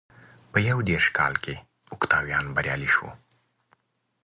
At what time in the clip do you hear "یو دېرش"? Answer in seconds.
0.69-1.07